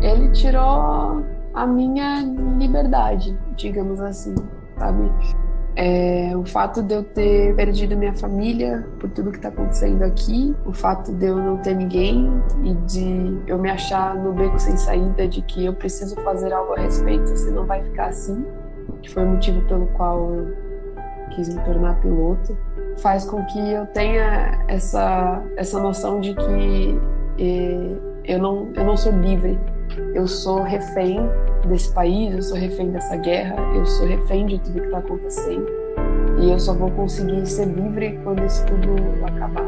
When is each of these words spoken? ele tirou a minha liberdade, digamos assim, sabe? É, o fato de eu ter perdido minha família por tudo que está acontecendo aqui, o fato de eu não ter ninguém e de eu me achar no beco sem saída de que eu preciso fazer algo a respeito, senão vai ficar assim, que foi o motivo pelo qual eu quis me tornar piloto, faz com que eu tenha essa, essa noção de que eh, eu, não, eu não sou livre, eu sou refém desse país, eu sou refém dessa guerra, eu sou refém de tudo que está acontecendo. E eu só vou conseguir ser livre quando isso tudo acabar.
ele 0.00 0.30
tirou 0.30 1.24
a 1.54 1.66
minha 1.66 2.20
liberdade, 2.58 3.36
digamos 3.56 4.00
assim, 4.00 4.34
sabe? 4.78 5.10
É, 5.80 6.36
o 6.36 6.44
fato 6.44 6.82
de 6.82 6.92
eu 6.92 7.04
ter 7.04 7.54
perdido 7.54 7.96
minha 7.96 8.12
família 8.12 8.84
por 8.98 9.08
tudo 9.10 9.30
que 9.30 9.36
está 9.36 9.48
acontecendo 9.48 10.02
aqui, 10.02 10.54
o 10.66 10.72
fato 10.72 11.12
de 11.12 11.26
eu 11.26 11.36
não 11.36 11.56
ter 11.58 11.74
ninguém 11.74 12.32
e 12.64 12.74
de 12.74 13.40
eu 13.46 13.58
me 13.58 13.70
achar 13.70 14.16
no 14.16 14.32
beco 14.32 14.58
sem 14.58 14.76
saída 14.76 15.28
de 15.28 15.40
que 15.42 15.64
eu 15.64 15.72
preciso 15.72 16.16
fazer 16.22 16.52
algo 16.52 16.72
a 16.72 16.80
respeito, 16.80 17.28
senão 17.36 17.64
vai 17.64 17.82
ficar 17.84 18.06
assim, 18.06 18.44
que 19.02 19.08
foi 19.08 19.24
o 19.24 19.28
motivo 19.28 19.60
pelo 19.68 19.86
qual 19.88 20.32
eu 20.34 20.56
quis 21.30 21.54
me 21.54 21.60
tornar 21.62 22.00
piloto, 22.00 22.58
faz 22.98 23.24
com 23.24 23.44
que 23.44 23.70
eu 23.70 23.86
tenha 23.86 24.64
essa, 24.66 25.42
essa 25.56 25.80
noção 25.80 26.20
de 26.20 26.34
que 26.34 27.00
eh, 27.38 27.96
eu, 28.24 28.38
não, 28.40 28.72
eu 28.74 28.84
não 28.84 28.96
sou 28.96 29.12
livre, 29.12 29.58
eu 30.14 30.26
sou 30.26 30.62
refém 30.62 31.18
desse 31.68 31.92
país, 31.92 32.34
eu 32.34 32.42
sou 32.42 32.56
refém 32.56 32.90
dessa 32.90 33.16
guerra, 33.16 33.56
eu 33.74 33.84
sou 33.86 34.06
refém 34.06 34.46
de 34.46 34.58
tudo 34.58 34.80
que 34.80 34.86
está 34.86 34.98
acontecendo. 34.98 35.66
E 36.40 36.50
eu 36.50 36.58
só 36.58 36.72
vou 36.72 36.90
conseguir 36.92 37.44
ser 37.46 37.66
livre 37.66 38.18
quando 38.22 38.44
isso 38.44 38.64
tudo 38.66 39.24
acabar. 39.24 39.64